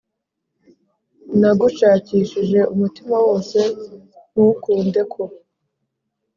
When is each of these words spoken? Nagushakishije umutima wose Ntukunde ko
Nagushakishije 1.39 2.59
umutima 2.73 3.15
wose 3.27 3.59
Ntukunde 4.31 5.01
ko 5.13 5.23